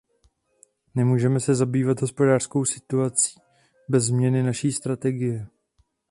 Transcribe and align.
Nemůžeme 0.95 1.39
se 1.39 1.55
zabývat 1.55 2.01
hospodářskou 2.01 2.65
situaci 2.65 3.39
bez 3.89 4.03
změny 4.05 4.43
naší 4.43 4.71
strategie. 4.71 5.47